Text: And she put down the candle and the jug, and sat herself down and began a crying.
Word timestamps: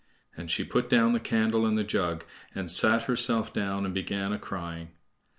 And 0.35 0.49
she 0.49 0.63
put 0.63 0.89
down 0.89 1.13
the 1.13 1.19
candle 1.19 1.63
and 1.63 1.77
the 1.77 1.83
jug, 1.83 2.23
and 2.55 2.71
sat 2.71 3.03
herself 3.03 3.53
down 3.53 3.85
and 3.85 3.93
began 3.93 4.33
a 4.33 4.39
crying. 4.39 4.93